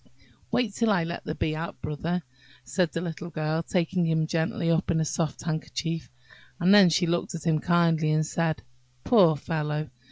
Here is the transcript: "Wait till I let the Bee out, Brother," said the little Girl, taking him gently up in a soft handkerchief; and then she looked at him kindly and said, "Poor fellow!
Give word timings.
"Wait 0.49 0.73
till 0.73 0.89
I 0.89 1.03
let 1.03 1.25
the 1.25 1.35
Bee 1.35 1.53
out, 1.55 1.79
Brother," 1.79 2.23
said 2.63 2.91
the 2.91 3.01
little 3.01 3.29
Girl, 3.29 3.61
taking 3.61 4.07
him 4.07 4.25
gently 4.25 4.71
up 4.71 4.89
in 4.89 4.99
a 4.99 5.05
soft 5.05 5.43
handkerchief; 5.43 6.09
and 6.59 6.73
then 6.73 6.89
she 6.89 7.05
looked 7.05 7.35
at 7.35 7.45
him 7.45 7.59
kindly 7.59 8.09
and 8.09 8.25
said, 8.25 8.63
"Poor 9.03 9.35
fellow! 9.37 9.91